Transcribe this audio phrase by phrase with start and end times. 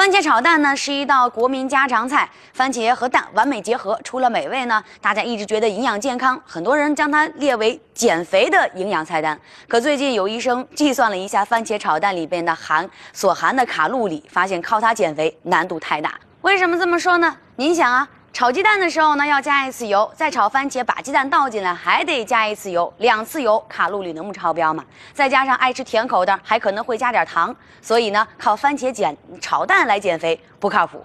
[0.00, 9.38] 番茄炒蛋呢是一道国民家常菜，番茄和蛋完美结合，除了美味呢，大家一直觉得营养健康，很多人将它列为减肥的营养菜单。
[9.68, 16.14] 可最近有医生计算了一下番茄炒蛋里边的含所含的卡路里，发现靠它减肥难度太大。
[16.40, 17.36] 为什么这么说呢？
[17.56, 18.08] 您想啊。
[18.40, 24.82] 炒鸡蛋的时候呢，要加一次油；再炒番茄，把鸡蛋倒进来，还得加一次油，两次油，卡路里能不超标吗？
[25.12, 31.04] 再加上爱吃甜口的，还可能会加点糖，所以呢，靠番茄减炒蛋来减肥不靠谱。